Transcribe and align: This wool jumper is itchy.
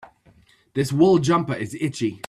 This 0.73 0.91
wool 0.91 1.19
jumper 1.19 1.53
is 1.53 1.77
itchy. 1.79 2.19